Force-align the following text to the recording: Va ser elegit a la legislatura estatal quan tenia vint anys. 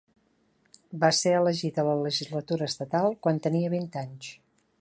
Va 1.03 1.11
ser 1.17 1.33
elegit 1.41 1.77
a 1.77 1.85
la 1.89 1.95
legislatura 2.07 2.71
estatal 2.73 3.19
quan 3.27 3.43
tenia 3.49 3.75
vint 3.79 3.89
anys. 4.07 4.35